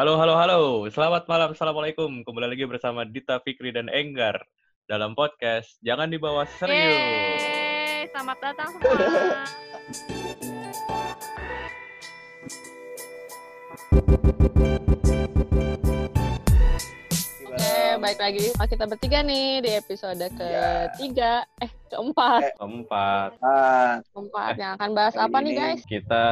[0.00, 0.88] Halo, halo, halo.
[0.88, 2.24] Selamat malam, Assalamualaikum.
[2.24, 4.40] Kembali lagi bersama Dita Fikri dan Enggar
[4.88, 7.44] dalam podcast Jangan Dibawa Serius.
[7.44, 9.44] Yeay, selamat datang semua.
[18.00, 24.72] baik lagi sama kita bertiga nih di episode ketiga, eh keempat, Keempat, Ah, keempat yang
[24.74, 25.80] akan bahas Kali apa nih guys?
[25.84, 26.24] kita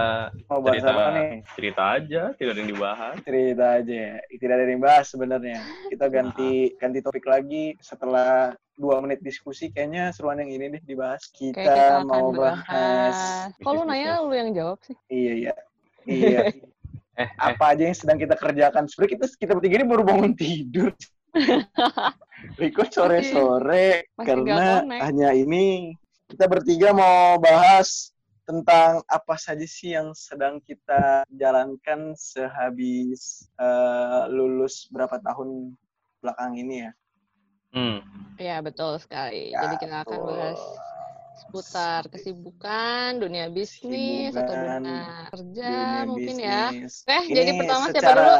[0.48, 1.30] mau bahas cerita, apa nih?
[1.52, 3.14] cerita aja, tidak ada yang dibahas.
[3.20, 3.92] Cerita aja.
[3.92, 4.14] ya.
[4.30, 5.60] Tidak ada yang bahas sebenarnya.
[5.92, 9.68] Kita ganti ganti topik lagi setelah dua menit diskusi.
[9.68, 11.20] Kayaknya seruan yang ini deh dibahas.
[11.28, 12.64] Kita, kita mau bahas.
[12.64, 13.16] bahas.
[13.58, 13.88] Kok lu Bisnis-bisnis.
[13.92, 14.96] nanya lu yang jawab sih?
[15.06, 15.54] Iya iya.
[16.02, 16.40] Iya.
[17.18, 18.86] Eh, eh, apa aja yang sedang kita kerjakan?
[18.86, 20.94] Sebenarnya kita kita bertiga ini baru bangun tidur.
[22.60, 25.96] Record sore-sore karena hanya ini
[26.28, 28.12] kita bertiga mau bahas
[28.48, 35.76] tentang apa saja sih yang sedang kita jalankan sehabis eh, lulus berapa tahun
[36.24, 36.92] belakang ini ya.
[37.76, 37.98] hmm.
[38.38, 39.50] Iya, betul sekali.
[39.50, 40.62] Ya, Jadi kita akan bahas
[41.38, 46.62] seputar kesibukan, dunia bisnis, atau Kesibukan, dunia kerja dunia mungkin ya.
[46.70, 46.92] bisnis.
[47.06, 48.36] Oke, Ini jadi pertama siapa secara, dulu?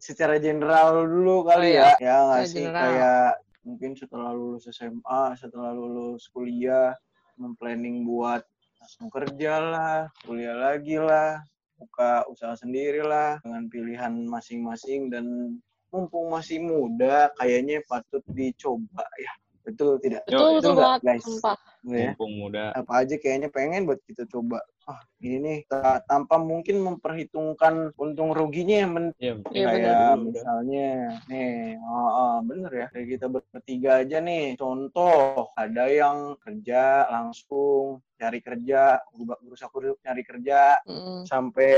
[0.00, 1.90] Secara general dulu kali Oh, ya.
[2.00, 2.80] Ya nggak sih general.
[2.80, 3.30] kayak
[3.66, 6.96] mungkin setelah lulus SMA, setelah lulus kuliah,
[7.36, 8.40] memplanning buat
[8.80, 11.42] langsung kerja lah, kuliah lagi lah,
[11.76, 15.58] buka usaha sendiri lah dengan pilihan masing-masing dan
[15.92, 19.32] mumpung masih muda kayaknya patut dicoba ya.
[19.66, 20.22] Betul tidak?
[20.30, 21.24] Betul, Yo, betul nggak, banget, guys?
[21.26, 21.58] sumpah.
[21.86, 22.74] Ya Mumpung muda.
[22.74, 24.58] apa aja kayaknya pengen buat kita coba.
[24.86, 30.16] Ah, ini nih ta- tanpa mungkin memperhitungkan untung ruginya yang penting Iya, Iya, kayak benar.
[30.22, 30.86] misalnya
[31.26, 34.54] nih, oh, oh, bener ya, kayak kita bertiga aja nih.
[34.58, 39.00] Contoh, ada yang kerja langsung cari kerja,
[39.44, 41.28] berusaha kurus cari kerja, Mm.
[41.28, 41.72] sampai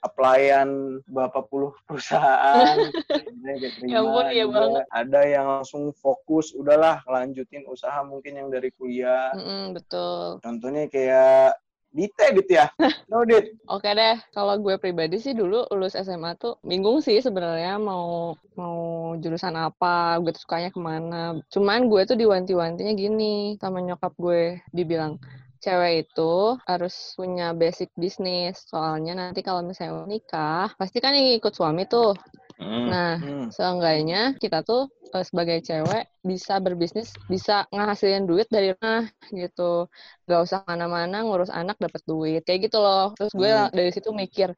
[0.00, 2.78] applyan berapa puluh perusahaan.
[3.86, 4.84] Ya ampun, iya banget.
[4.94, 9.34] Ada yang langsung fokus, udahlah lanjutin usaha mungkin yang dari kuliah.
[9.34, 10.38] Mm-mm, betul.
[10.40, 11.58] Contohnya kayak
[11.92, 12.72] Dite gitu ya.
[13.12, 13.52] No, Dit.
[13.68, 19.12] Oke deh, kalau gue pribadi sih dulu lulus SMA tuh bingung sih sebenarnya mau mau
[19.20, 21.36] jurusan apa, gue tuh sukanya ke mana.
[21.52, 25.20] Cuman gue tuh diwanti-wantinya gini sama nyokap gue, dibilang
[25.64, 26.22] cewek itu
[26.70, 28.54] harus punya basic bisnis.
[28.70, 32.08] Soalnya nanti kalau misalnya nikah, pasti kan yang ikut suami tuh.
[32.58, 32.90] Hmm.
[32.92, 33.50] Nah, Hmm.
[33.56, 34.80] seenggaknya kita tuh
[35.14, 39.04] eh, sebagai cewek bisa berbisnis, bisa ngehasilin duit dari rumah
[39.40, 39.62] gitu.
[40.30, 43.12] Gak usah mana-mana ngurus anak dapat duit kayak gitu loh.
[43.18, 43.68] Terus gue Hmm.
[43.76, 44.48] dari situ mikir,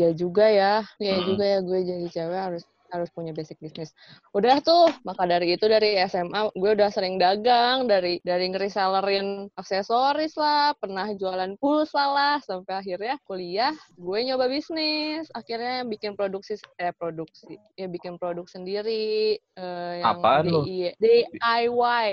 [0.00, 1.26] ya juga ya, ya Hmm.
[1.28, 3.96] juga ya gue jadi cewek harus harus punya basic bisnis.
[4.36, 10.36] Udah tuh, maka dari itu dari SMA gue udah sering dagang dari dari ngeresellerin aksesoris
[10.36, 15.32] lah, pernah jualan pulsa lah, sampai akhirnya kuliah gue nyoba bisnis.
[15.32, 20.62] Akhirnya bikin produksi eh produksi ya bikin produk sendiri eh, yang lu?
[20.68, 22.08] DIY, DIY,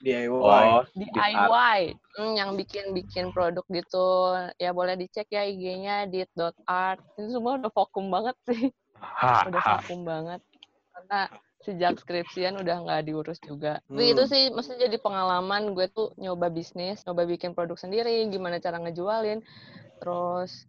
[0.00, 0.32] DIY.
[0.32, 1.80] Oh, DIY,
[2.14, 4.38] Hmm, yang bikin-bikin produk gitu.
[4.62, 7.02] Ya boleh dicek ya IG-nya dit.art.
[7.18, 8.70] Itu semua udah vakum banget sih
[9.00, 9.74] ha, udah ha.
[9.80, 10.40] vakum banget
[10.94, 11.20] karena
[11.64, 13.80] sejak skripsian udah nggak diurus juga.
[13.88, 14.30] Tapi itu Hmm.
[14.30, 19.40] sih maksudnya jadi pengalaman gue tuh nyoba bisnis, nyoba bikin produk sendiri, gimana cara ngejualin.
[19.98, 20.68] Terus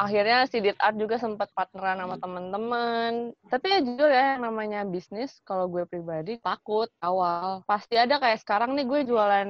[0.00, 3.12] akhirnya si Dit Art juga sempat partneran sama teman-teman.
[3.52, 7.60] Tapi ya jujur ya yang namanya bisnis kalau gue pribadi takut awal.
[7.68, 9.48] Pasti ada kayak sekarang nih gue jualan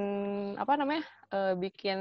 [0.58, 1.06] apa namanya?
[1.30, 1.98] eh, bikin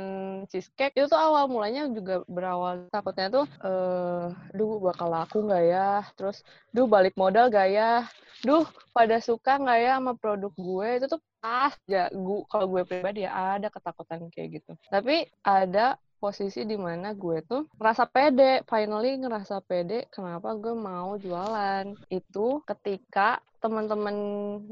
[0.49, 0.97] cheesecake.
[0.97, 2.89] Itu tuh awal mulanya juga berawal.
[2.89, 4.25] Takutnya tuh eh
[4.57, 5.89] duh bakal laku nggak ya?
[6.17, 6.41] Terus
[6.73, 8.05] duh balik modal gak ya?
[8.41, 10.87] Duh pada suka nggak ya sama produk gue?
[10.97, 14.71] Itu tuh pas ya gue kalau gue pribadi ya ada ketakutan kayak gitu.
[14.89, 18.61] Tapi ada posisi di mana gue tuh ngerasa pede.
[18.67, 21.95] Finally ngerasa pede kenapa gue mau jualan.
[22.11, 24.15] Itu ketika teman-teman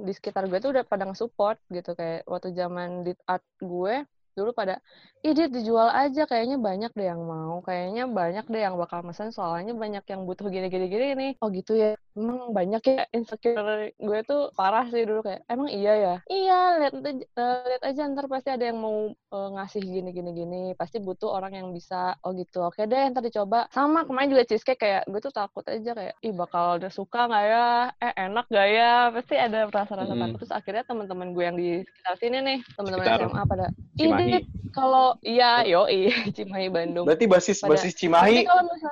[0.03, 1.95] di sekitar gue tuh udah pada nge-support gitu.
[1.95, 4.03] Kayak waktu zaman di art gue
[4.37, 4.77] dulu pada
[5.25, 7.63] dia dijual aja kayaknya banyak deh yang mau.
[7.65, 11.31] Kayaknya banyak deh yang bakal mesen soalnya banyak yang butuh gini gini gini nih.
[11.41, 15.93] Oh gitu ya emang banyak ya insecure gue tuh parah sih dulu kayak emang iya
[15.93, 16.15] ya?
[16.25, 20.31] Iya lihat aja eh, lihat aja ntar pasti ada yang mau eh, ngasih gini gini
[20.33, 23.69] gini pasti butuh orang yang bisa oh gitu oke deh ntar dicoba.
[23.69, 27.45] Sama kemarin juga cheesecake kayak gue tuh takut aja kayak ih bakal ada suka nggak
[27.45, 27.67] ya?
[28.01, 28.93] Eh enak gak ya?
[29.13, 30.21] Pasti ada rasa-rasa Mm.
[30.25, 33.67] takut terus akhirnya teman-teman gue yang di sekitar sini nih teman-teman SMA pada.
[33.97, 37.05] Dit, kalau iya yoi Cimahi Bandung.
[37.05, 38.45] Berarti basis Pada- basis Cimahi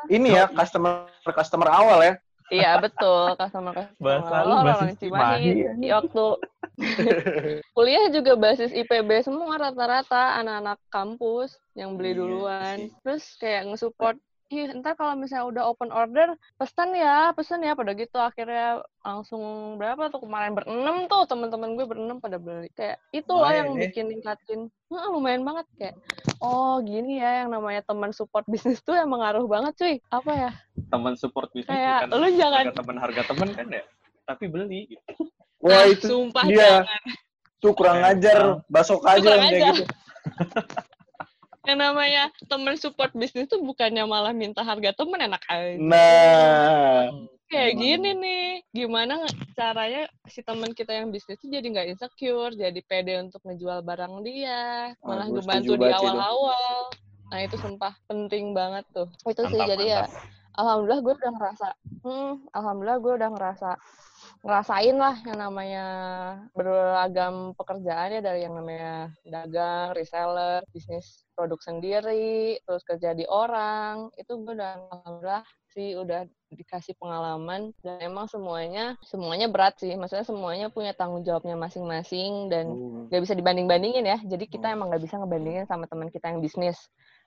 [0.09, 2.13] ini ya customer customer awal ya.
[2.47, 3.89] Iya betul customer customer.
[3.97, 5.79] Bahasa lu Lo basis orang Cimahi Cimahi.
[5.81, 6.25] di waktu
[7.75, 12.77] kuliah juga basis IPB semua rata-rata anak-anak kampus yang beli Iya duluan.
[13.01, 14.17] terus kayak nge-support
[14.53, 19.41] ih ntar kalau misalnya udah open order pesan ya pesan ya pada gitu akhirnya langsung
[19.75, 23.69] berapa tuh kemarin berenam tuh teman-teman gue berenam pada beli kayak itu loh Lumayan yang
[23.73, 23.81] ya.
[23.89, 25.95] bikin ningkatin Heeh, lumayan banget kayak
[26.37, 30.51] oh gini ya yang namanya teman support bisnis tuh emang ngaruh banget cuy apa ya
[30.93, 33.83] Teman support bisnis kayak bukan lu jangan harga teman harga teman kan ya.
[34.25, 35.29] Tapi beli gitu.
[35.61, 36.85] Wah Ah, itu sumpah dia.
[36.85, 37.01] jangan.
[37.57, 39.73] tuh kurang ngajar, basok aja yang kayak ajar.
[39.73, 39.85] gitu.
[41.65, 45.77] yang namanya teman support bisnis tuh bukannya malah minta harga temen enak aja.
[45.81, 47.09] Nah,
[47.49, 49.21] kayak gini nih gimana
[49.53, 54.13] caranya si teman kita yang bisnis tuh jadi nggak insecure jadi pede untuk ngejual barang
[54.25, 55.97] dia malah gue ngebantu di sih itu.
[56.01, 56.77] awal-awal.
[57.25, 59.09] Nah itu sumpah penting banget tuh.
[59.25, 60.21] Itu sih Mantap, jadi ya mantap.
[60.57, 61.67] alhamdulillah gue udah ngerasa
[62.05, 63.69] hmm alhamdulillah gue udah ngerasa
[64.45, 65.85] ngerasain lah yang namanya
[66.53, 74.13] beragam pekerjaan ya dari yang namanya dagang, reseller, bisnis produk sendiri, terus kerja di orang,
[74.21, 75.43] itu gue udah alhamdulillah
[75.73, 81.57] sih udah dikasih pengalaman dan emang semuanya semuanya berat sih, maksudnya semuanya punya tanggung jawabnya
[81.57, 84.77] masing-masing dan uh, gak bisa dibanding-bandingin ya, jadi kita Hmm.
[84.77, 86.77] emang gak bisa ngebandingin sama teman kita yang bisnis,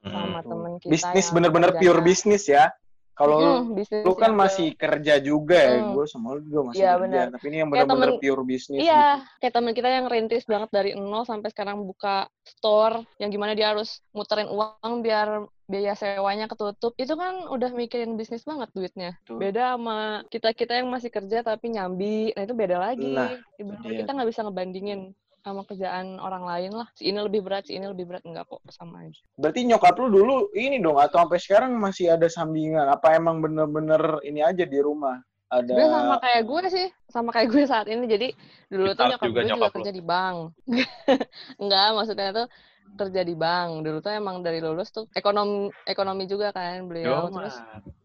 [0.06, 0.49] sama Mm.
[0.49, 2.71] teman kita bisnis bener-bener pure bisnis ya.
[3.19, 5.91] Kalau lu- Mm, bisnis lu kan masih kerja juga ya, Hmm.
[5.91, 7.03] gue sama lu juga masih Iya, kerja.
[7.03, 7.26] bener.
[7.35, 8.79] Tapi ini yang temen- pure bisnis.
[8.79, 8.87] gitu.
[8.87, 9.06] Iya,
[9.43, 13.75] kayak teman kita yang rintis banget dari nol sampai sekarang buka store, yang gimana dia
[13.75, 16.94] harus muterin uang biar biaya sewanya ketutup.
[16.94, 19.19] Itu kan udah mikirin bisnis banget duitnya.
[19.26, 19.37] Betul.
[19.43, 19.99] Beda sama
[20.31, 22.31] kita-kita yang masih kerja tapi nyambi.
[22.32, 23.12] Nah, itu beda lagi.
[23.12, 23.99] Nah, dia.
[24.00, 26.88] kita nggak bisa ngebandingin sama kerjaan orang lain lah.
[26.93, 28.23] Si ini lebih berat, si ini lebih berat.
[28.26, 29.20] Enggak kok, sama aja.
[29.35, 32.87] Berarti nyokap lu dulu ini dong atau sampai sekarang masih ada sambingan?
[32.87, 35.19] Apa emang bener-bener ini aja di rumah?
[35.49, 38.05] Ada Sebenarnya sama kayak gue sih, sama kayak gue saat ini.
[38.05, 38.29] Jadi
[38.69, 39.75] dulu tuh Kita nyokap juga gue juga nyokap lu.
[39.81, 40.37] kerja di bank.
[41.64, 42.46] Enggak, maksudnya tuh
[42.88, 43.70] kerja di bank.
[43.81, 47.29] Dulu tuh emang dari lulus tuh ekonomi ekonomi juga kan beliau.
[47.29, 47.56] Yo, Terus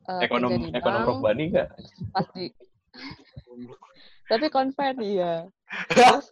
[0.07, 1.68] eh, ekonom kerja di ekonom bank, rohbani nggak?
[2.15, 2.45] pas di
[4.31, 5.33] tapi convert iya.
[5.91, 6.31] Terus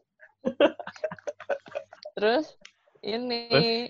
[2.17, 2.45] terus
[3.01, 3.89] ini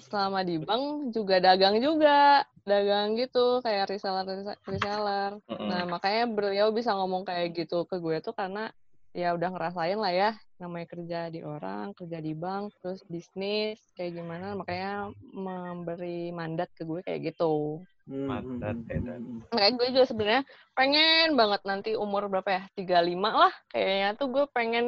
[0.00, 5.36] selama di bank juga dagang juga dagang gitu kayak reseller reseller.
[5.48, 8.70] Nah, makanya beliau bisa ngomong kayak gitu ke gue tuh karena
[9.12, 10.30] ya udah ngerasain lah ya
[10.62, 16.86] namanya kerja di orang, kerja di bank, terus bisnis kayak gimana, makanya memberi mandat ke
[16.86, 17.82] gue kayak gitu.
[18.06, 19.18] Hmm, Mandat, edan.
[19.18, 19.40] hmm, hmm.
[19.50, 20.42] Makanya gue juga sebenarnya
[20.78, 22.62] pengen banget nanti umur berapa ya?
[22.78, 24.86] 35 lah kayaknya tuh gue pengen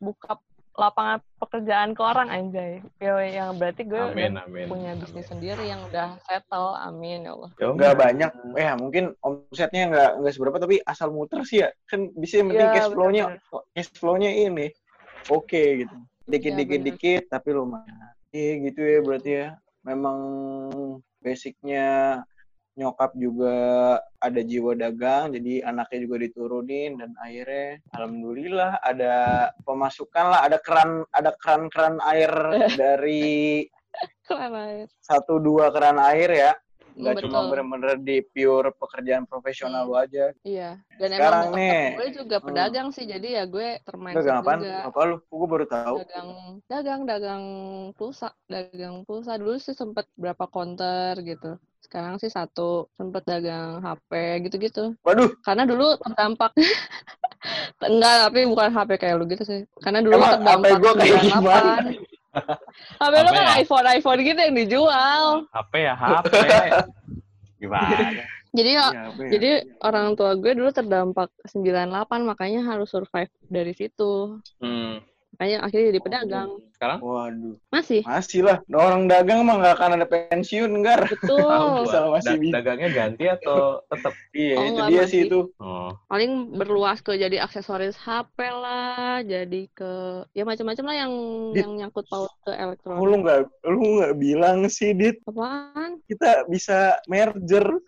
[0.00, 2.80] buka lapangan pekerjaan ke orang anjay.
[2.96, 4.66] Ya, yang berarti gue Amin, udah amin.
[4.66, 6.72] punya bisnis sendiri yang udah settle.
[6.74, 7.50] Amin ya Allah.
[7.60, 7.98] Yo, Nggak mah.
[8.00, 12.48] banyak, ya mungkin omsetnya nggak nggak seberapa tapi asal muter sih ya kan bisa yang
[12.48, 13.24] penting Iya, cash flow-nya
[13.76, 14.66] cash flow-nya ini
[15.28, 15.94] oke gitu.
[16.24, 16.88] Dikit Iya, dikit bener.
[16.96, 17.96] dikit tapi lumayan.
[18.30, 19.48] Iya gitu ya berarti ya.
[19.82, 20.18] Memang
[21.20, 21.88] basicnya
[22.80, 23.56] nyokap juga
[24.24, 29.14] ada jiwa dagang jadi anaknya juga diturunin dan akhirnya alhamdulillah ada
[29.68, 32.32] pemasukan lah ada keran ada keran-keran air
[32.80, 33.68] dari
[35.04, 36.52] satu dua keran air ya
[37.00, 37.32] nggak Betul.
[37.32, 40.76] cuma bener-bener di pure pekerjaan profesional lu aja Iya.
[41.00, 42.46] Dan Sekarang emang nih, gue juga hmm.
[42.46, 44.78] pedagang sih, jadi ya gue termain dagang juga.
[44.84, 46.30] apa lu gue baru tahu Dagang,
[46.68, 47.44] dagang, dagang
[47.96, 51.56] pulsa, dagang pulsa dulu sih sempet berapa konter gitu.
[51.80, 54.94] Sekarang sih satu, sempet dagang HP gitu-gitu.
[55.00, 56.52] waduh Karena dulu terdampak.
[57.80, 59.60] Enggak, tapi bukan HP kayak lu gitu sih.
[59.80, 61.40] Karena dulu Emang terdampak HP gua kayak 98.
[61.40, 61.72] gimana?
[62.30, 63.54] HP lu Apa kan ya?
[63.62, 65.24] iPhone iPhone gitu yang dijual.
[65.50, 66.32] HP ya HP.
[67.60, 68.24] Gimana?
[68.50, 69.30] Jadi ya, apa ya?
[69.30, 69.50] Jadi
[69.86, 74.42] orang tua gue dulu terdampak 98 makanya harus survive dari situ.
[74.58, 75.02] Hmm.
[75.40, 76.50] Makanya akhirnya jadi pedagang.
[76.76, 78.04] Sekarang waduh Masih.
[78.04, 81.88] masih lah Nah, orang dagang mah nggak akan ada pensiun enggak Betul.
[81.88, 82.52] tahu masih Da- bisa.
[82.60, 84.12] dagangnya ganti atau tetap?
[84.32, 85.08] iya Oh, itu dia masih.
[85.08, 85.96] sih itu Oh.
[86.06, 89.92] Paling berluas ke jadi aksesoris HP lah, jadi ke
[90.32, 91.12] ya macam-macam lah yang
[91.52, 91.60] Dit.
[91.64, 93.00] yang nyangkut paut ke Oh, elektronik.
[93.00, 96.04] lu nggak lu nggak bilang sih dit Apaan?
[96.04, 97.64] kita bisa merger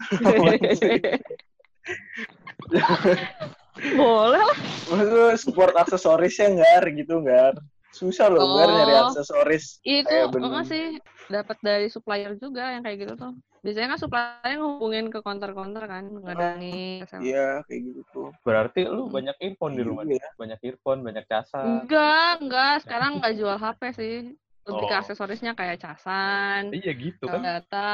[3.73, 4.59] Boleh lah.
[4.91, 7.57] Maksud lu support aksesorisnya nggak gitu nggak
[7.93, 8.73] susah loh nggak Oh.
[8.73, 10.97] nyari aksesoris Itu enggak sih
[11.29, 13.33] dapat dari supplier juga yang kayak gitu tuh.
[13.63, 17.07] Biasanya kan supplier ngehubungin ke counter-counter kan, nggak ada nih.
[17.23, 19.15] iya kayak gitu tuh Berarti lu Hmm.
[19.15, 20.03] banyak earphone di rumah.
[20.03, 20.29] Iya.
[20.35, 21.87] Banyak earphone, banyak casan.
[21.87, 22.75] Enggak, enggak.
[22.83, 24.17] Sekarang nggak jual HP sih.
[24.63, 25.01] Lebih ke Oh.
[25.01, 27.43] aksesorisnya kayak casan, Iya gitu kan.
[27.43, 27.91] data,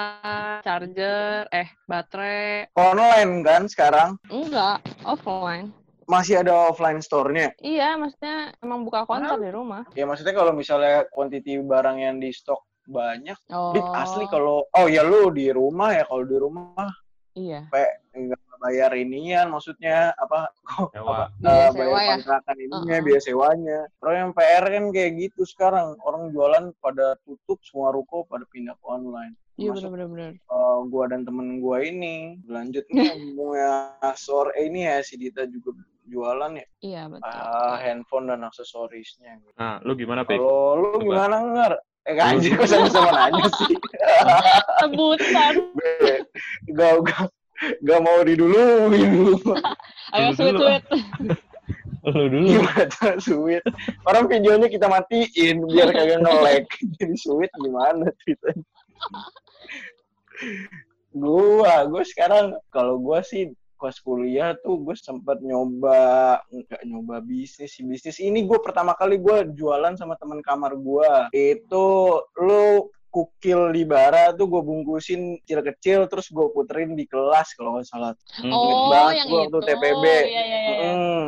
[0.60, 2.68] charger, eh baterai.
[2.74, 5.72] online kan sekarang Enggak, offline.
[6.04, 9.84] masih ada offline store-nya Iya, maksudnya emang buka konter di rumah.
[9.92, 13.36] ya maksudnya kalau misalnya quantity barang yang di stok banyak.
[13.48, 13.72] Oh.
[13.72, 16.88] Dit asli kalau oh ya lu di rumah ya kalau di rumah
[17.32, 17.68] Iya.
[18.10, 20.50] nggak bayar inian maksudnya apa
[20.88, 21.30] Sewa.
[21.30, 22.08] apa, Biaya eh, sewa bayar ya?
[22.14, 23.04] kontrakan ininya Uh-uh.
[23.04, 28.22] biaya sewanya terus yang PR kan kayak gitu sekarang orang jualan pada tutup semua ruko
[28.24, 30.38] pada pindah ke online Iya benar-benar.
[30.38, 33.70] eh, gua dan temen gua ini lanjut nih punya
[34.14, 35.74] sore eh, ini ya si Dita juga
[36.04, 37.26] jualan ya Iya betul.
[37.28, 39.52] ah, handphone dan aksesorisnya gitu.
[39.54, 40.36] Nah, lu gimana, Pik?
[40.36, 41.02] kalau lu Coba.
[41.04, 41.72] gimana ngar
[42.06, 43.74] eh anjir kok sama-sama nanya sih
[44.80, 45.54] Sebutan.
[46.70, 47.28] gak gak
[47.82, 49.34] gak mau diduluin lu
[50.16, 50.58] Ayo dulu.
[50.64, 50.84] sweet.
[52.08, 52.46] Lu dulu.
[52.48, 53.64] gimana sweet
[54.08, 56.64] orang videonya kita matiin biar kagak nge-lag
[56.96, 58.64] jadi sweet gimana ceritanya
[61.12, 67.78] gua gua sekarang kalau gua sih pas kuliah tuh gue sempat nyoba nggak nyoba bisnis
[67.78, 73.82] bisnis ini gue pertama kali gue jualan sama teman kamar gua itu lu kukil di
[73.82, 78.50] bara tuh gue bungkusin kecil-kecil terus gue puterin di kelas kalau nggak salah Hmm.
[78.50, 79.44] Oh, banget yang gua itu.
[79.50, 80.04] waktu TPB.
[80.04, 80.58] Iya, iya, iya.
[80.60, 80.90] iya.
[80.90, 81.26] Mm,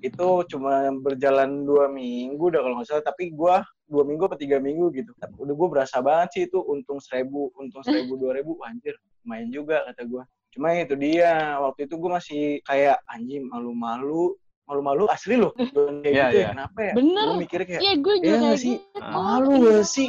[0.00, 4.56] itu cuma berjalan dua minggu udah kalau nggak salah tapi gua dua minggu atau tiga
[4.56, 8.94] minggu gitu udah gue berasa banget sih itu untung seribu untung seribu dua ribu anjir
[9.22, 14.34] main juga kata gua cuma itu dia waktu itu gue masih kayak anjing malu-malu
[14.64, 15.50] malu-malu asli loh
[16.02, 16.48] kayak Iya, gitu ya iya.
[16.48, 17.24] kenapa ya Bener.
[17.24, 18.74] gue mikirnya kayak Iya, gue juga kayak nggak sih?
[18.78, 18.98] gitu.
[19.04, 20.08] malu gak sih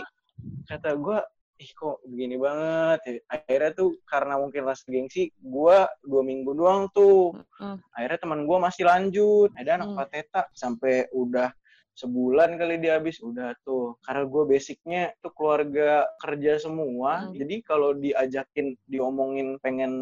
[0.65, 1.19] kata gue
[1.57, 3.11] ih kok begini banget ya.
[3.29, 7.37] akhirnya tuh karena mungkin rasa gengsi gue dua minggu doang tuh
[7.93, 9.97] akhirnya teman gue masih lanjut ada anak Hmm.
[9.97, 11.53] pateta sampai udah
[12.01, 13.21] sebulan kali dia habis.
[13.21, 17.13] Udah tuh karena gue basicnya tuh keluarga kerja semua.
[17.21, 17.33] Hmm.
[17.35, 19.93] jadi kalau diajakin diomongin pengen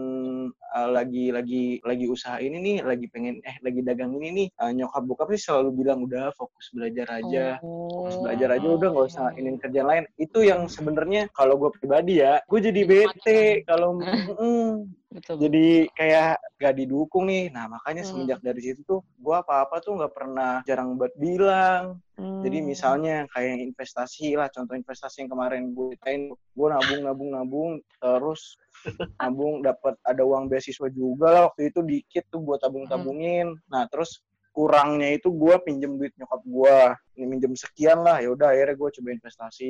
[0.76, 4.72] uh, lagi lagi lagi usaha ini nih lagi pengen eh lagi dagang ini nih uh,
[4.72, 7.58] nyokap bokap sih selalu bilang udah fokus belajar aja.
[7.60, 8.24] Fokus Oh.
[8.26, 10.04] belajar aja udah nggak usah ini kerjaan lain.
[10.16, 13.98] Itu yang sebenarnya kalau gue pribadi ya gue jadi bete kalau
[14.40, 15.42] mm, Betul.
[15.42, 17.50] jadi kayak gak didukung nih.
[17.50, 18.10] Nah makanya Hmm.
[18.14, 21.98] semenjak dari situ tuh gue apa apa tuh nggak pernah jarang buat bilang.
[22.40, 22.68] Jadi Hmm.
[22.70, 28.56] misalnya kayak investasi lah contoh investasi yang kemarin gue ceritain gue nabung nabung nabung terus
[29.20, 33.90] nabung dapat ada uang beasiswa juga lah waktu itu dikit tuh gue tabung tabungin nah
[33.92, 36.78] terus kurangnya itu gue pinjem duit nyokap gue
[37.18, 39.70] ini minjem sekian lah ya udah akhirnya gue coba investasi.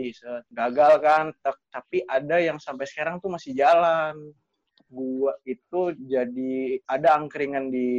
[0.52, 4.14] Gagal kan Ta- tapi ada yang sampai sekarang tuh masih jalan
[4.90, 7.90] gua itu jadi ada angkringan di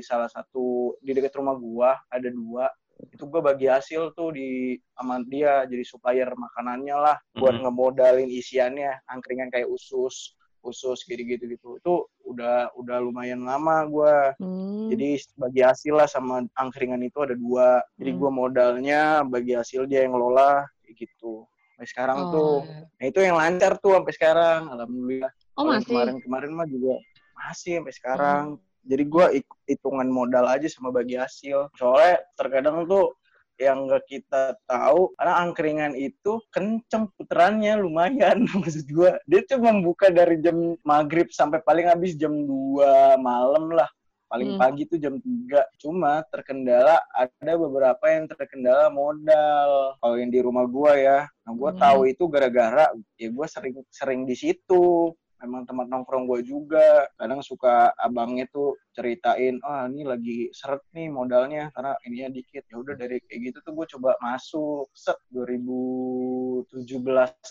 [0.00, 2.72] salah satu di dekat rumah gua ada dua.
[2.98, 7.62] Itu gua bagi hasil tuh di sama dia jadi supplier makanannya lah buat Mhm.
[7.62, 11.68] ngemodalin isiannya angkringan kayak usus usus gitu gitu gitu.
[11.78, 11.94] Itu
[12.26, 14.32] udah udah lumayan lama gua.
[14.40, 14.88] Hmm.
[14.88, 17.84] jadi bagi hasil lah sama angkringan itu ada dua.
[18.00, 18.18] Jadi Hmm.
[18.18, 21.44] gua modalnya bagi hasil dia yang ngelola kayak gitu.
[21.76, 22.52] Sampai sekarang Oh, tuh
[22.98, 25.90] nah itu yang lancar tuh sampai sekarang alhamdulillah Oh, masih.
[25.90, 26.94] kemarin-kemarin mah juga
[27.34, 28.44] masih sampai sekarang.
[28.86, 31.66] Jadi gua ik- hitungan modal aja sama bagi hasil.
[31.74, 33.18] Soalnya terkadang tuh
[33.58, 40.14] yang gak kita tahu karena angkringan itu kenceng puterannya lumayan maksud gua dia tuh membuka
[40.14, 43.90] dari jam maghrib sampai paling habis jam 2 malam lah
[44.30, 44.62] paling Hmm.
[44.62, 50.62] pagi tuh jam 3 cuma terkendala ada beberapa yang terkendala modal kalau yang di rumah
[50.70, 51.82] gua ya nah gua Hmm.
[51.82, 57.40] tahu itu gara-gara ya gua sering sering di situ memang tempat nongkrong gue juga kadang
[57.42, 62.94] suka abangnya tuh ceritain ah ini lagi seret nih modalnya karena ininya dikit ya udah
[62.98, 66.74] dari kayak gitu tuh gue coba masuk set 2017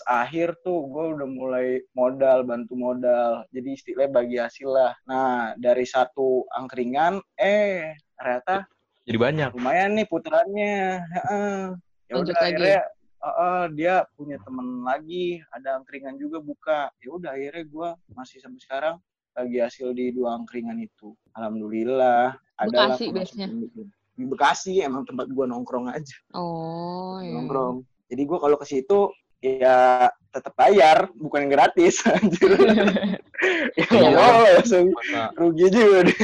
[0.04, 5.88] akhir tuh gue udah mulai modal bantu modal jadi istilahnya bagi hasil lah nah dari
[5.88, 8.68] satu angkringan eh ternyata
[9.08, 9.50] Jadi banyak.
[9.56, 11.56] lumayan nih putarannya Heeh.
[12.12, 12.44] ya udah lagi.
[12.44, 12.80] akhirnya
[13.18, 18.38] uh, uh, dia punya temen lagi ada angkringan juga buka ya udah akhirnya gue masih
[18.38, 18.96] sampai sekarang
[19.32, 23.82] lagi hasil di dua angkringan itu alhamdulillah ada lah Bekasi gitu.
[24.14, 27.34] di Bekasi emang tempat gue nongkrong aja Oh, iya.
[27.34, 33.18] nongkrong jadi gue kalau ke situ ya tetap bayar bukan yang gratis anjir ya
[33.72, 33.86] Iya.
[33.86, 36.18] nggak mau langsung Masa, rugi juga deh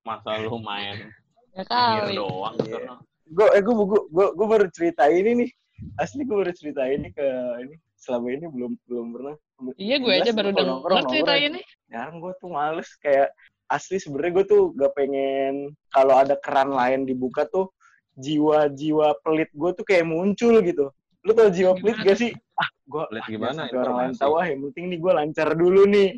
[0.00, 1.10] masa lu main
[1.50, 2.14] Ya kali.
[2.14, 2.54] doang.
[2.62, 2.78] Iya.
[2.78, 2.94] sono.
[3.26, 3.74] gue eh gue
[4.06, 5.50] gue gue baru cerita ini nih
[5.96, 7.26] asli gue baru cerita ini ke
[7.62, 9.34] ini selama ini belum belum pernah.
[9.76, 11.60] Iya, gue aja baru kalau denger cerita ini.
[11.92, 12.88] jarang gue tuh males.
[12.96, 13.28] Kayak
[13.68, 17.68] asli sebenarnya gue tuh gak pengen kalau ada keran lain dibuka tuh
[18.16, 20.88] jiwa-jiwa pelit gue tuh kayak muncul gitu.
[21.20, 22.32] Lu tau jiwa pelit gak sih?
[22.56, 23.68] ah gue Pelit gimana?
[23.72, 26.08] orang lain tahu ah yang penting nih gue lancar dulu nih.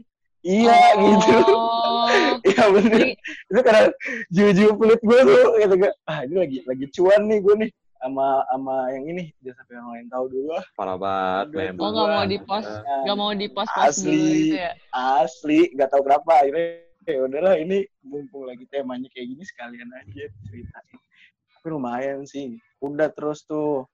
[0.42, 1.38] Iya gitu.
[1.46, 2.10] Oh.
[2.50, 2.98] iya bener.
[2.98, 3.14] Jadi-
[3.50, 3.82] itu karena
[4.30, 7.70] jiwa-jiwa pelit gue tuh gitu gak ah ini lagi lagi cuan nih gue nih
[8.02, 11.46] sama sama yang ini jangan sampai yang lain tahu dulu ah Parah banget,
[11.78, 11.82] tuh.
[11.86, 14.10] Oh nggak mau di post, Nah, nggak mau di post Asli.
[14.10, 14.72] dulu gitu ya?
[14.90, 16.32] asli nggak tahu kenapa.
[16.42, 16.66] Akhirnya
[17.02, 20.98] ya udahlah ini mumpung lagi temanya kayak gini sekalian aja ceritain.
[21.54, 22.58] Tapi lumayan sih.
[22.82, 23.86] Udah terus tuh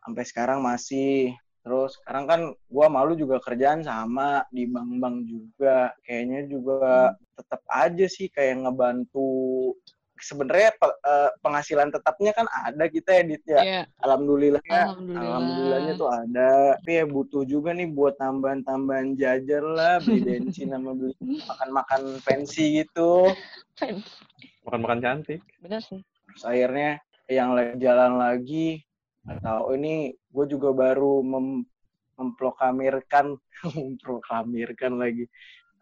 [0.00, 1.36] sampai sekarang masih.
[1.62, 5.92] Terus sekarang kan gua malu juga kerjaan sama di bank-bank juga.
[6.02, 9.70] Kayaknya juga tetap aja sih kayak ngebantu
[10.22, 13.82] sebenarnya pe- eh, penghasilan tetapnya kan ada kita edit ya Iya.
[14.00, 15.20] alhamdulillah ya Alhamdulillah.
[15.22, 16.52] Alhamdulillahnya tuh ada.
[16.80, 22.82] Tapi ya butuh juga nih buat tambahan-tambahan jajan lah, beli bensin sama beli makan-makan fancy
[22.82, 23.28] gitu.
[24.66, 25.40] Makan-makan cantik.
[25.58, 26.00] Bener sih.
[26.32, 26.90] Terus akhirnya
[27.28, 28.68] yang lagi jalan lagi,
[29.26, 31.66] atau ini gue juga baru mem
[32.18, 33.34] memproklamirkan,
[33.76, 35.26] memproklamirkan lagi.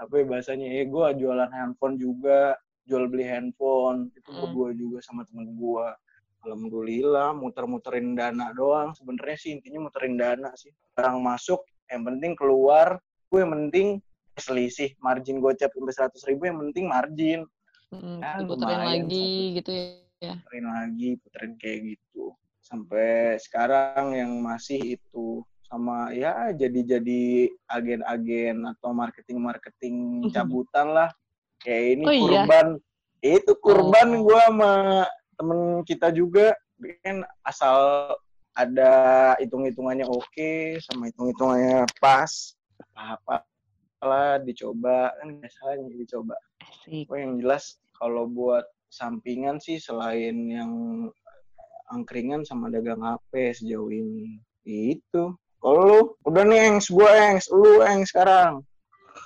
[0.01, 0.67] Apa ya bahasanya?
[0.81, 2.57] Eh gue jualan handphone juga,
[2.87, 4.13] jual beli handphone.
[4.17, 4.41] Itu Hmm.
[4.51, 5.87] berdua juga sama temen gue.
[6.41, 8.97] Alhamdulillah muter-muterin dana doang.
[8.97, 10.73] Sebenarnya sih intinya muterin dana sih.
[10.97, 11.61] Barang masuk,
[11.93, 12.97] yang penting keluar.
[13.29, 14.01] Gue yang penting
[14.41, 17.45] selisih margin gocap sampai seratus ribu yang penting margin
[17.91, 19.27] Mm, Ya, puterin lumayan lagi
[19.59, 19.71] gitu
[20.23, 20.33] ya.
[20.47, 22.25] puterin lagi puterin kayak gitu
[22.63, 31.11] sampai sekarang yang masih itu sama ya jadi-jadi agen-agen atau marketing-marketing cabutan lah
[31.61, 32.23] kayak ini Oh, iya?
[32.45, 32.67] kurban
[33.21, 34.21] itu kurban Oh.
[34.25, 34.73] gua sama
[35.37, 36.57] temen kita juga
[37.05, 37.79] kan asal
[38.57, 38.93] ada
[39.37, 42.57] hitung-hitungannya oke sama hitung-hitungannya pas
[42.97, 43.45] apa
[44.01, 47.09] lah dicoba kan biasanya dicoba Asik.
[47.09, 50.73] Oh yang jelas kalau buat sampingan sih selain yang
[51.89, 54.41] angkringan sama dagang HP sejauh ini.
[54.65, 55.37] Itu.
[55.61, 58.65] Kalau lu udah nih Engs, gua Engs, lu Engs sekarang.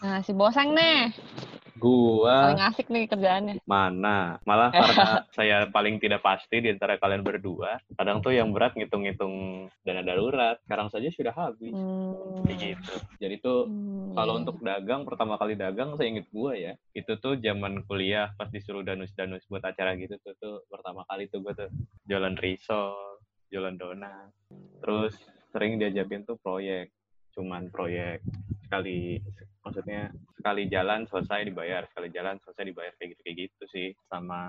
[0.02, 1.14] Nah, si Boseng nih.
[1.84, 3.54] Gua Paling asik nih kerjaannya.
[3.68, 4.40] mana?
[4.48, 7.76] Malah karena saya paling tidak pasti di antara kalian berdua.
[7.92, 10.56] Kadang tuh yang berat ngitung-ngitung dana darurat.
[10.64, 11.76] Sekarang saja sudah habis.
[11.76, 12.48] Hmm.
[12.48, 12.94] Gitu.
[13.20, 14.40] Jadi tuh Hmm, kalau iya.
[14.44, 18.86] untuk dagang pertama kali dagang saya inget gua ya itu tuh zaman kuliah pas disuruh
[18.86, 21.66] danus-danus buat acara gitu tuh tuh pertama kali tuh gua tuh
[22.06, 23.18] jualan risol
[23.50, 24.30] jualan donat
[24.78, 25.18] terus
[25.50, 26.94] sering diajakin tuh proyek
[27.35, 28.23] cuman proyek
[28.64, 29.18] sekali
[29.61, 33.88] maksudnya sekali jalan selesai dibayar sekali jalan selesai dibayar kayak gitu kayak gitu sih.
[34.09, 34.40] Sama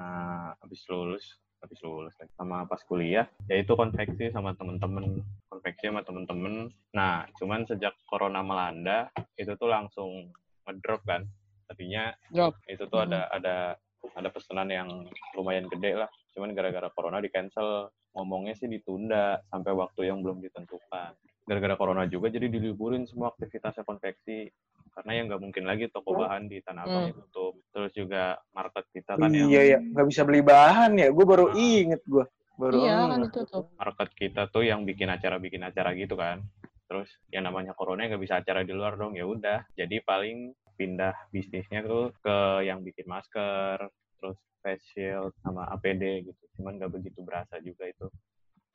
[0.62, 1.26] habis lulus
[1.64, 6.70] habis lulus sama pas kuliah yaitu konveksi sama temen-temen konveksi sama temen-temen.
[6.94, 10.30] Nah cuman sejak corona melanda itu tuh langsung
[10.70, 11.26] ngedrop kan.
[11.66, 12.54] Tadinya Drop.
[12.70, 13.74] itu tuh ada ada
[14.14, 14.90] ada pesanan yang
[15.34, 16.10] lumayan gede lah.
[16.38, 22.10] Cuman gara-gara corona di cancel ngomongnya sih ditunda sampai waktu yang belum ditentukan gara-gara corona
[22.10, 24.50] juga jadi diliburin semua aktivitasnya konveksi.
[24.96, 27.16] Karena yang nggak mungkin lagi toko bahan di Tanah Abang Hmm.
[27.28, 31.08] tutup terus juga market kita kan yang Iya ya, nggak bisa beli bahan ya.
[31.12, 32.26] Gue baru inget gue.
[32.56, 33.68] Baru Iya kan tuh.
[33.76, 36.40] market kita tuh yang bikin acara bikin acara gitu kan.
[36.88, 39.20] Terus yang namanya corona nggak bisa acara di luar dong.
[39.20, 39.68] Ya udah.
[39.76, 43.84] Jadi paling pindah bisnisnya tuh ke yang bikin masker
[44.16, 46.44] terus face shield sama APD gitu.
[46.56, 48.08] Cuman nggak begitu berasa juga itu.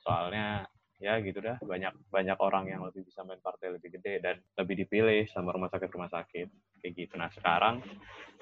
[0.05, 0.69] Soalnya
[1.01, 4.85] ya gitu dah banyak banyak orang yang lebih bisa main partai lebih gede dan lebih
[4.85, 6.49] dipilih sama rumah sakit rumah sakit
[6.85, 7.81] kayak gitu nah sekarang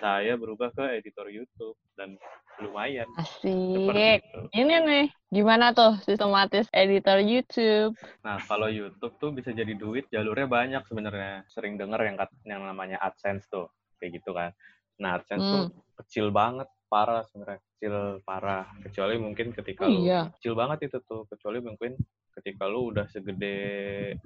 [0.02, 2.18] saya berubah ke editor YouTube dan
[2.58, 4.22] lumayan Asik.
[4.22, 7.94] itu Ini nih, gimana tuh sistematis editor YouTube?
[8.22, 11.46] Nah, kalau YouTube tuh bisa jadi duit, jalurnya banyak sebenarnya.
[11.50, 14.50] Sering denger yang kat- yang namanya AdSense tuh, kayak gitu kan.
[14.98, 15.74] Nah, AdSense tuh Hmm.
[16.02, 17.94] kecil banget, parah sebenarnya, kecil
[18.26, 18.66] parah.
[18.86, 20.30] Kecuali mungkin ketika Oh lu iya.
[20.38, 21.94] kecil banget itu tuh, kecuali mungkin
[22.38, 23.56] ketika lu udah segede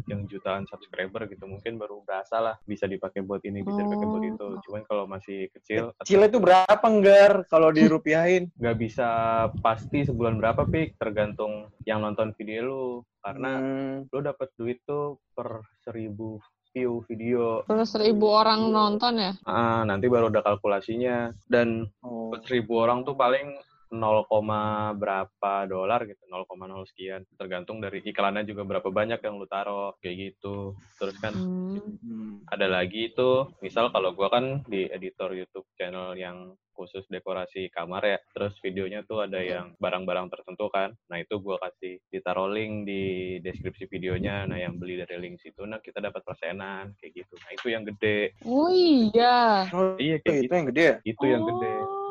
[0.07, 4.25] yang jutaan subscriber gitu, mungkin baru berasa lah bisa dipakai buat ini, bisa dipakai buat
[4.29, 4.47] itu.
[4.47, 4.61] Oh.
[4.69, 8.53] Cuman kalau masih kecil, Kecil itu berapa Nggar kalau dirupiahin?
[8.61, 9.09] nggak bisa
[9.65, 12.87] pasti sebulan berapa, Pik, tergantung yang nonton video lu.
[13.23, 19.33] Karena Hmm, lo dapat duit tuh per seribu view video Terus seribu orang nonton ya?
[19.47, 22.33] ah nanti baru ada kalkulasinya dan oh.
[22.33, 23.55] per seribu orang tuh paling
[23.93, 29.93] 0, berapa dolar gitu 0,0 sekian tergantung dari iklannya juga berapa banyak yang lu taruh
[30.01, 31.37] kayak gitu terus kan
[31.73, 32.45] Hmm.
[32.53, 38.05] Ada lagi itu misal kalau gua kan di editor YouTube channel yang khusus dekorasi kamar
[38.05, 42.85] ya terus videonya tuh ada yang barang-barang tertentu kan nah itu gua kasih ditaruh link
[42.85, 43.03] di
[43.41, 47.51] deskripsi videonya nah yang beli dari link situ nah kita dapat persenan kayak gitu nah
[47.57, 49.69] itu yang gede Oh iya.
[49.73, 50.97] Oh, iya itu kayak gitu yang gede ya?
[51.09, 52.02] itu yang gede Oh.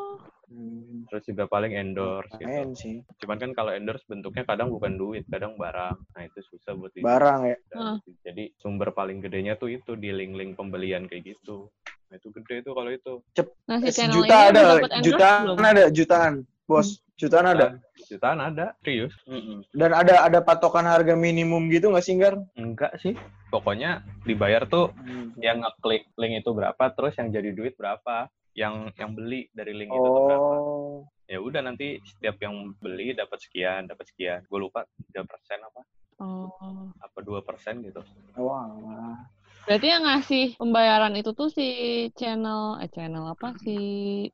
[0.52, 1.08] Hmm.
[1.08, 3.00] terus juga paling endorse gitu Lumayan sih.
[3.18, 7.00] cuman kan kalau endorse bentuknya kadang bukan duit kadang barang nah itu susah buat di
[7.00, 7.56] Barang ya.
[7.72, 7.96] Ah.
[8.22, 11.72] jadi sumber paling gedenya tuh itu di link-link pembelian kayak gitu
[12.06, 13.24] nah itu gede tuh kalau itu
[13.64, 14.62] Nah si Eh, ini ada,
[15.00, 15.64] jutaan belum?
[15.64, 16.34] ada, jutaan.
[16.68, 17.68] bos jutaan ada
[18.04, 19.16] Jutaan ada, serius.
[19.72, 22.36] dan ada ada patokan harga minimum gitu nggak sih Gar?
[22.54, 23.16] Enggak sih.
[23.48, 24.92] Pokoknya dibayar tuh
[25.38, 28.28] yang ngeklik link itu berapa, terus yang jadi duit berapa.
[28.52, 30.54] Yang yang beli dari link itu tuh berapa.
[30.58, 34.44] oh Ya udah nanti setiap yang beli dapat sekian, dapat sekian.
[34.46, 35.24] Gue lupa 3%
[35.64, 35.82] apa
[36.22, 36.94] Oh.
[37.02, 37.98] apa 2% gitu.
[38.38, 39.18] wah
[39.62, 41.66] Berarti yang ngasih pembayaran itu tuh si
[42.14, 43.78] channel eh channel apa si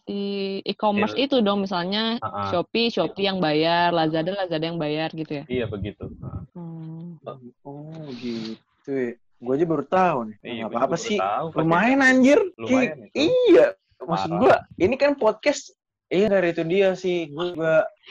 [0.03, 0.19] si
[0.63, 2.47] e-commerce itu dong misalnya ah.
[2.49, 5.45] Shopee Shopee yang bayar, Lazada Lazada yang bayar gitu ya.
[5.47, 6.11] Iya begitu.
[6.55, 7.19] Hmm.
[7.63, 13.05] oh gitu ya gue aja baru tahu nih Iya, apa-apa sih tahu, lumayan anjir Lumayan
[13.13, 13.29] Ki- itu.
[13.53, 13.67] iya
[14.05, 17.51] maksud gua ini kan podcast Iya dari itu dia sih, gue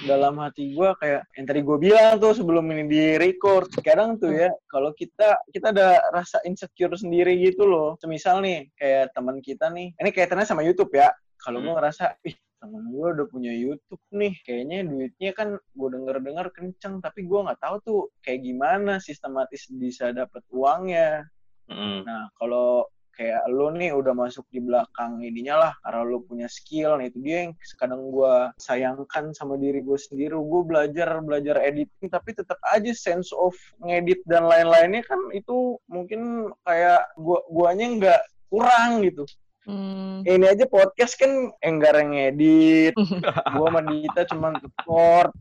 [0.04, 4.36] dalam hati gue kayak yang tadi gue bilang tuh sebelum ini di record, kadang tuh
[4.36, 7.96] ya kalau kita kita ada rasa insecure sendiri gitu loh.
[7.96, 11.08] Semisal nih kayak teman kita nih, ini kaitannya sama YouTube ya.
[11.40, 11.80] Kalau gue Hmm.
[11.80, 17.24] ngerasa, ih temen gue udah punya YouTube nih, kayaknya duitnya kan gue denger-dengar kenceng, tapi
[17.24, 21.24] gue nggak tahu tuh kayak gimana sistematis bisa dapet uangnya.
[21.72, 22.04] Mm-mm.
[22.04, 22.84] Nah, kalau
[23.16, 27.18] kayak lo nih udah masuk di belakang ininya lah, karena lo punya skill, nah itu
[27.24, 30.36] dia yang kadang gue sayangkan sama diri gue sendiri.
[30.36, 36.52] Gue belajar belajar editing, tapi tetap aja sense of ngedit dan lain-lainnya kan itu mungkin
[36.68, 39.24] kayak gua guanya nggak kurang gitu.
[39.66, 40.22] Hmm.
[40.22, 42.94] Ini aja podcast kan Enggar yang ngedit,
[43.58, 45.34] gua sama Dita cuma support.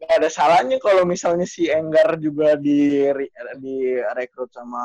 [0.00, 3.04] Gak ada salahnya kalau misalnya si Enggar juga di
[3.60, 3.76] di
[4.10, 4.80] rekrut sama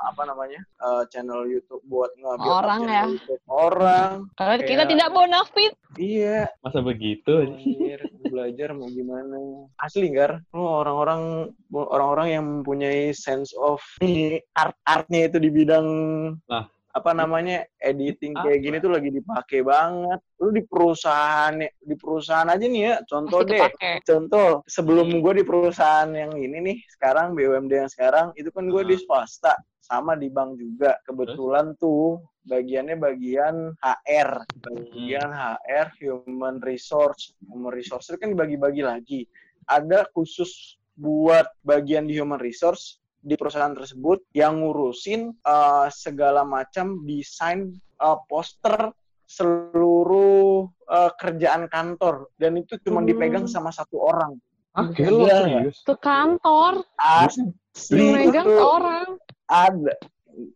[0.00, 3.04] apa namanya eh, channel YouTube buat ngambil Orang ya.
[3.46, 4.30] orang.
[4.34, 5.72] Karena kita Kayak- tidak bonafit.
[5.98, 7.42] Iya, Masa begitu?
[7.42, 9.66] anjir, belajar mau gimana?
[9.74, 13.82] Asli Gar, lu orang-orang orang-orang yang mempunyai sense of
[14.54, 15.86] art-artnya itu di bidang
[16.46, 16.70] Lah.
[16.90, 20.18] Apa namanya editing kayak gini tuh lagi dipakai banget.
[20.42, 23.60] Lu di perusahaan di perusahaan aja nih ya, contoh Masih deh.
[23.62, 23.92] kepake.
[24.02, 28.82] Contoh, sebelum gue di perusahaan yang ini nih, sekarang BUMD yang sekarang, itu kan gue
[28.82, 30.98] di swasta, sama di bank juga.
[31.06, 34.30] Kebetulan tuh bagiannya bagian HR,
[34.66, 39.20] bagian HR, human resource, human resource itu kan dibagi-bagi lagi.
[39.70, 47.04] Ada khusus buat bagian di human resource di perusahaan tersebut yang ngurusin uh, segala macam
[47.04, 48.90] desain uh, poster
[49.24, 53.08] seluruh uh, kerjaan kantor dan itu cuma Hmm.
[53.08, 54.34] dipegang sama satu orang.
[54.70, 55.26] Ah, Gila.
[55.50, 55.82] serius?
[55.82, 59.08] Ke kantor, Asli yang megang itu orang.
[59.46, 59.94] ada.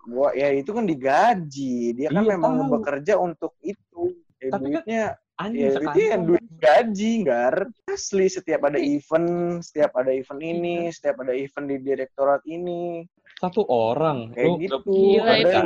[0.07, 1.77] Gua ya itu kan digaji.
[1.93, 2.71] Dia kan Iya, memang tahu.
[2.79, 4.15] bekerja untuk itu.
[4.39, 7.57] Ya, Tapi kan duitnya Anjing ya duitnya yang duit gaji, Gar.
[7.91, 10.95] Asli setiap ada event, setiap ada event ini, Iya.
[10.95, 13.03] setiap ada event di direktorat ini.
[13.35, 14.31] satu orang.
[14.31, 14.77] Kayak Lu gitu.
[14.87, 15.59] Gila ada itu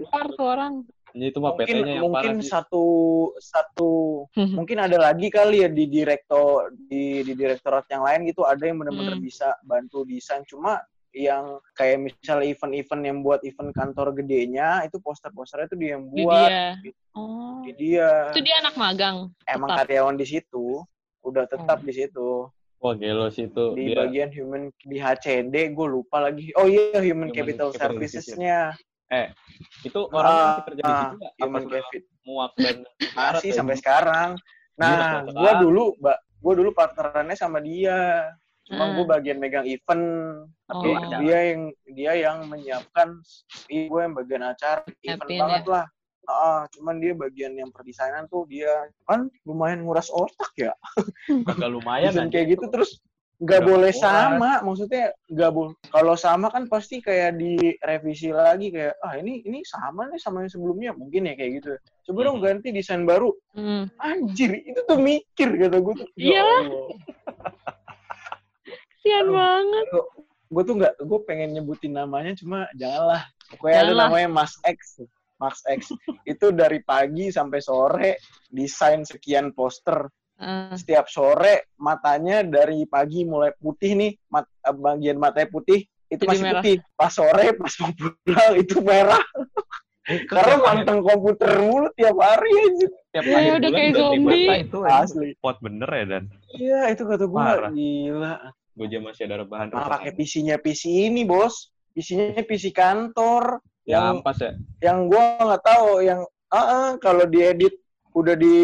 [0.00, 0.72] tepar tuh orang.
[1.12, 2.50] Itu mah Mungkin PT-nya yang mungkin parah sih.
[2.52, 2.84] satu
[3.42, 3.90] satu
[4.56, 8.78] mungkin ada lagi kali ya di direktor di di direktorat yang lain gitu ada yang
[8.78, 9.24] benar-benar Hmm.
[9.24, 10.78] bisa bantu desain cuma
[11.18, 16.22] yang kayak misal event-event yang buat event kantor gedenya itu poster-posternya itu dia yang Di
[16.22, 16.62] buat dia.
[16.80, 17.00] gitu.
[17.12, 17.58] Oh.
[17.60, 19.16] Di dia Itu dia anak magang.
[19.44, 19.78] emang tetap.
[19.84, 20.66] karyawan di situ
[21.20, 21.86] udah tetap Hmm.
[21.86, 22.46] di situ
[22.78, 23.74] Wah gelo sih itu.
[23.74, 27.90] di dia bagian human di HCD gue lupa lagi oh iya human, Human capital Capital
[27.98, 28.78] services-nya
[29.82, 31.32] itu orang Ah, masih kerja di ah, situ nggak?
[31.32, 32.76] Apa human capital muak dan
[33.18, 33.56] masih ya?
[33.56, 34.28] sampai sekarang.
[34.78, 35.58] Gila, Nah, sekarang.
[35.58, 38.30] dulu, mbak, gua dulu partnerannya sama dia.
[38.68, 38.92] Cuma Ah.
[38.92, 40.04] gua bagian megang event,
[40.62, 41.00] tapi Oh.
[41.18, 43.16] dia yang dia yang menyiapkan,
[43.66, 45.72] gue yang bagian acara, event Nyiapin banget ya.
[45.72, 45.86] lah.
[46.28, 48.68] Ah, cuman dia bagian yang perdesainan tuh dia
[49.02, 50.76] kan lumayan nguras otak ya.
[51.48, 52.28] Agak lumayan aja.
[52.28, 53.00] kayak gitu terus
[53.38, 54.02] nggak boleh kuat.
[54.02, 55.72] sama, maksudnya nggak boleh.
[55.88, 60.52] Kalau sama kan pasti kayak direvisi lagi kayak ah ini ini sama nih sama yang
[60.52, 61.70] sebelumnya mungkin ya kayak gitu.
[62.04, 62.44] Coba dong Mhm.
[62.44, 63.88] ganti desain baru Hmm.
[63.96, 66.44] anjir itu tuh mikir kata gue tuh Iya.
[69.10, 69.34] Kasian Aduh.
[69.34, 69.86] banget.
[70.48, 74.06] gue tuh nggak gue pengen nyebutin namanya cuma janganlah pokoknya ada Janganlah.
[74.06, 74.78] namanya Mas X
[75.36, 75.80] Max X
[76.24, 78.10] itu dari pagi sampai sore
[78.48, 80.70] desain sekian poster Ah.
[80.72, 86.30] setiap sore matanya dari pagi mulai putih nih mat, eh, bagian matanya putih itu Jadi
[86.30, 86.52] masih merah.
[86.54, 89.22] putih pas sore pas mau pulang itu merah
[90.24, 94.46] karena manteng komputer mulu tiap hari aja Tiap Iya, akhir udah kayak zombie.
[94.46, 95.00] mata itu anjing.
[95.02, 96.22] asli Pot bener ya dan
[96.54, 97.42] iya itu kata gue
[97.74, 98.34] gila
[98.78, 99.66] gue aja masih ada rebahan.
[99.74, 101.74] malah pakai PC-nya PC ini bos.
[101.90, 103.58] PC-nya PC kantor.
[103.82, 104.52] Yang yang pas ya.
[104.84, 107.74] yang gua nggak tahu yang ah ah, kalau diedit
[108.14, 108.56] udah di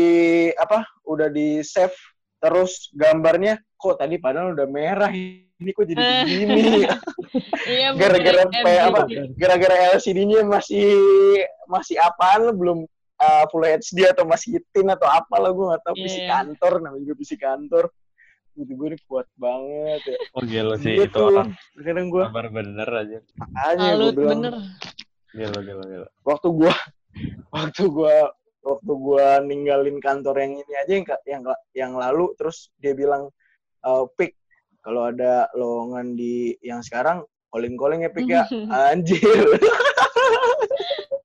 [0.55, 1.97] apa udah di save
[2.39, 5.97] terus gambarnya kok tadi padahal udah merah ini kok jadi
[6.29, 6.85] begini?
[7.65, 9.01] Iya, gara-gara kayak apa?
[9.35, 10.93] Gara-gara LCD-nya masih
[11.67, 12.85] masih apaan belum
[13.17, 16.29] uh, full HD atau masih tin atau apa lah gue nggak tahu PC Iya.
[16.31, 17.85] kantor namanya juga PC kantor
[18.55, 21.07] gitu gue ini kuat banget ya Oh gila sih Gitu.
[21.07, 23.19] itu orang kadang gue kabar bener aja.
[23.35, 24.55] makanya gue Salut bilang bener.
[25.31, 26.09] Gila gila gila.
[26.23, 26.75] waktu gua
[27.55, 28.15] waktu gua
[28.61, 33.29] waktu gua ninggalin kantor yang ini aja yang yang yang lalu terus dia bilang
[33.81, 34.33] eh pik
[34.81, 38.43] kalau ada lowongan di yang sekarang calling calling ya pik ya
[38.89, 39.21] anjir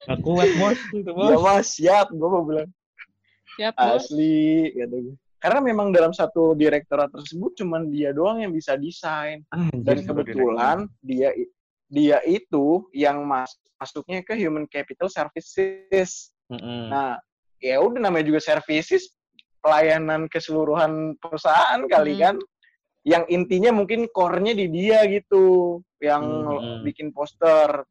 [0.02, 2.70] Gak kuat bos itu ya mas siap gua mau bilang
[3.54, 4.08] Siap, Bos.
[4.08, 4.38] asli
[4.74, 9.84] kata gua karena memang dalam satu direktorat tersebut cuman dia doang yang bisa desain Anjir,
[9.84, 11.32] dan kebetulan dia
[11.90, 16.36] dia itu yang mas masuknya ke human capital services.
[16.52, 16.92] Mm-mm.
[16.92, 17.18] Nah,
[17.64, 19.10] ya udah namanya juga services
[19.64, 22.22] pelayanan keseluruhan perusahaan kali Hmm.
[22.22, 22.36] kan.
[23.08, 26.84] Yang intinya mungkin core-nya di dia gitu, yang Hmm.
[26.84, 27.88] bikin poster.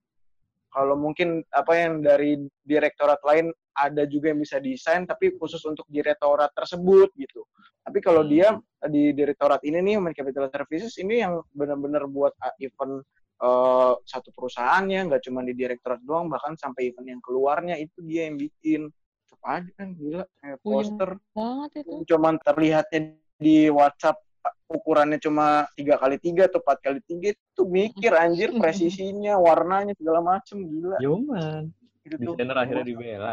[0.69, 2.37] Kalau mungkin apa yang dari
[2.69, 7.47] direktorat lain ada juga yang bisa desain, tapi khusus untuk direktorat tersebut gitu.
[7.87, 8.31] Tapi kalau Hmm.
[8.31, 8.49] dia
[8.91, 13.07] di direktorat ini nih, Human Capital Services ini yang benar-benar buat uh, event
[13.41, 18.27] uh, satu perusahaannya, nggak cuma di direktorat doang, bahkan sampai event yang keluarnya itu dia
[18.29, 18.91] yang bikin.
[19.25, 21.11] Tetap aja kan gila, kayak poster.
[21.33, 21.93] Banget itu.
[22.11, 23.01] Cuman terlihatnya
[23.39, 24.19] di WhatsApp
[24.69, 30.21] ukurannya cuma tiga kali tiga atau empat kali tiga itu mikir anjir presisinya warnanya segala
[30.21, 31.73] macem gila Yoman.
[32.05, 33.33] itu tuh Desainer akhirnya dibela.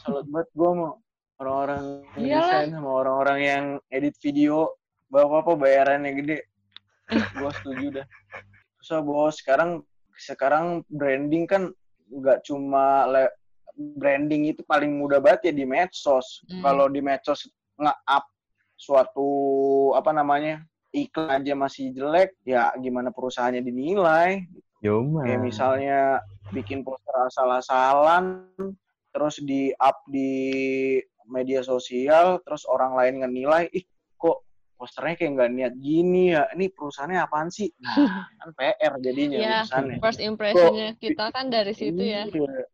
[0.00, 0.92] Salut banget gue mau
[1.40, 1.84] orang-orang
[2.16, 4.76] desain sama orang-orang yang edit video
[5.10, 6.38] bapak apa bayarannya gede.
[7.10, 8.06] Gue setuju dah.
[8.80, 9.34] Susah bos.
[9.40, 9.82] Sekarang
[10.14, 11.62] sekarang branding kan
[12.10, 13.34] nggak cuma le-
[13.74, 16.44] branding itu paling mudah banget ya di medsos.
[16.48, 16.62] Hmm.
[16.62, 17.48] kalau di medsos
[17.80, 18.24] nge-up
[18.76, 19.28] suatu
[19.96, 24.44] apa namanya iklan aja masih jelek ya gimana perusahaannya dinilai?
[24.80, 25.28] Yoman.
[25.28, 25.98] Kayak misalnya
[26.56, 28.48] bikin poster asal-asalan,
[29.10, 30.30] terus di up di
[31.26, 33.84] media sosial, terus orang lain ngenilai, ih
[34.16, 34.42] kok
[34.74, 37.70] posternya kayak nggak niat gini ya, ini perusahaannya apaan sih?
[37.78, 37.94] Nah,
[38.40, 39.58] kan PR jadinya Iya.
[39.62, 39.96] urusannya.
[40.02, 42.26] First impression-nya kita kan dari situ ya.
[42.26, 42.66] Iya.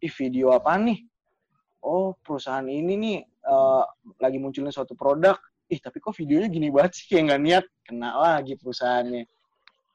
[0.00, 1.02] Ih video apa nih?
[1.80, 3.84] Oh perusahaan ini nih eh,
[4.20, 5.36] lagi munculin suatu produk.
[5.70, 7.64] Ih tapi kok videonya gini banget sih kayak nggak niat.
[7.84, 9.24] Kena lagi perusahaannya.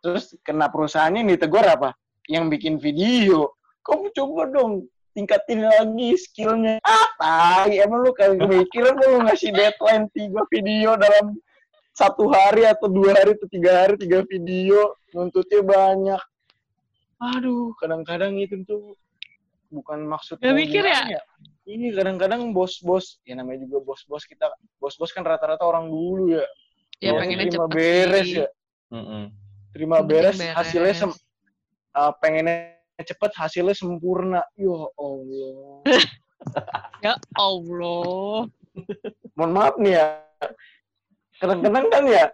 [0.01, 1.93] Terus kena perusahaannya yang ditegur apa?
[2.29, 3.53] Yang bikin video.
[3.81, 6.83] Kamu coba dong tingkatin lagi skillnya.
[6.83, 11.39] Ah tai emang lu kagak mikir lu ngasih deadline tiga video dalam
[11.95, 16.21] satu hari atau dua hari atau tiga hari tiga video nuntutnya banyak
[17.15, 18.99] aduh kadang-kadang itu tuh
[19.71, 21.07] bukan maksud Gak mikir ya?
[21.07, 21.23] gimana
[21.65, 26.43] ini kadang-kadang bos-bos ya namanya juga bos-bos kita bos-bos kan rata-rata orang dulu ya
[26.99, 28.35] Ya Bos pengennya terima cepet beres sih.
[28.43, 28.47] ya
[28.91, 29.23] Mm-mm.
[29.71, 30.55] terima Yang penting beres, beres.
[30.55, 31.19] hasilnya sem-
[31.91, 32.55] uh, pengennya
[33.03, 34.41] cepet hasilnya sempurna.
[34.55, 35.83] Ya Allah.
[37.01, 38.45] Ya Allah.
[39.33, 40.21] mohon maaf nih ya.
[41.41, 42.25] Kadang-kadang kan ya?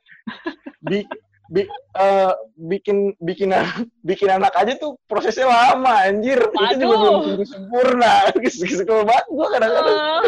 [0.84, 1.08] Bi,
[1.48, 1.64] bi,
[1.96, 6.44] uh, bikin bikin anak bikin anak aja tuh prosesnya lama anjir.
[6.44, 8.28] Itu juga belum tentu sempurna.
[8.44, 9.96] Kesel banget gua kadang-kadang.
[9.96, 10.24] Ah,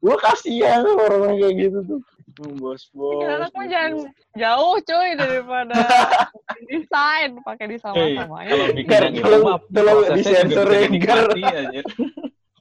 [0.00, 2.00] gua kasihan orang-orang kayak gitu tuh
[2.34, 3.92] Hmm, bos bos mah bos, jangan
[4.34, 5.78] jauh cuy daripada
[6.70, 8.48] desain pakai Hey, disama-samain.
[8.50, 11.80] kalau bikin Gar, yang itu tolong- mah tolong prosesnya disensor juga ya, bisa dinikmati aja.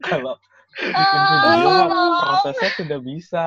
[0.03, 0.33] Kalau
[0.77, 1.69] bikin video
[2.19, 3.43] prosesnya sudah bisa.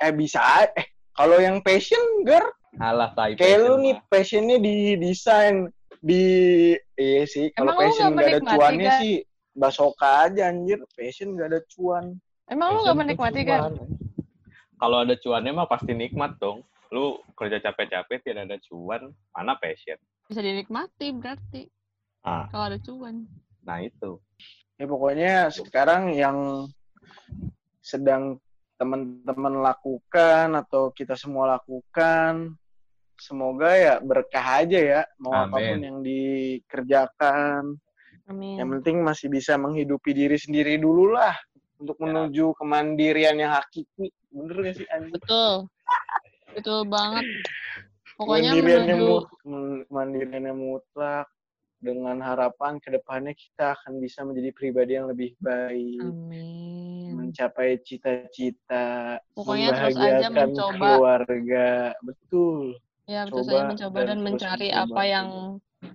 [0.00, 0.40] eh bisa
[0.72, 2.40] eh kalau yang passion ger
[2.80, 5.68] Alah tai kayak lu nih passionnya di desain
[6.00, 6.24] di
[6.96, 9.00] iya sih kalau passion nggak nggak ada cuannya Gar?
[9.04, 9.14] sih
[9.52, 12.16] basoka aja anjir passion nggak ada cuan
[12.48, 13.76] Emang lu gak menikmati kan?
[14.80, 16.64] Kalau ada cuannya mah pasti nikmat dong.
[16.90, 20.00] Lu kerja capek-capek tidak ada cuan, mana passion?
[20.26, 21.68] Bisa dinikmati berarti.
[22.24, 22.48] Ah.
[22.50, 23.28] Kalau ada cuan.
[23.62, 24.18] Nah itu.
[24.80, 26.64] ya pokoknya sekarang yang
[27.84, 28.40] sedang
[28.80, 32.56] teman-teman lakukan atau kita semua lakukan
[33.20, 35.52] semoga ya berkah aja ya mau Amin.
[35.52, 37.62] apa pun yang dikerjakan
[38.24, 38.56] Amin.
[38.56, 41.36] yang penting masih bisa menghidupi diri sendiri dulu lah
[41.80, 42.04] untuk Ya.
[42.04, 45.52] menuju kemandirian yang hakiki bener gak sih anjing Betul.
[46.50, 47.24] Betul banget.
[48.14, 51.26] Pokoknya Kemandiriannya menuju mut- men- kemandiriannya mutlak
[51.80, 57.16] dengan harapan ke depannya kita akan bisa menjadi pribadi yang lebih baik Amin.
[57.16, 60.76] mencapai cita-cita Pokoknya terus aja mencoba.
[60.76, 62.76] keluarga betul
[63.08, 64.84] Ya betul Coba saja mencoba dan dan mencari mencoba.
[64.86, 65.28] apa yang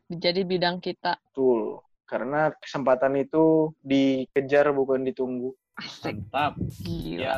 [0.10, 1.14] menjadi bidang kita.
[1.22, 3.46] betul karena kesempatan itu
[3.80, 6.16] dikejar bukan ditunggu Asik.
[6.24, 6.54] Mantap.
[6.84, 7.20] Gila.
[7.20, 7.34] Ya,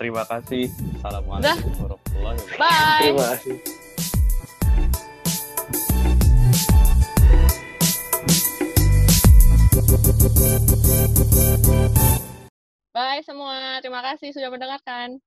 [0.00, 0.72] terima kasih.
[1.00, 2.60] Assalamualaikum warahmatullahi wabarakatuh.
[2.60, 3.00] Bye.
[3.02, 3.82] terima kasih
[13.22, 13.78] semua.
[13.80, 15.22] Terima kasih sudah mendengarkan.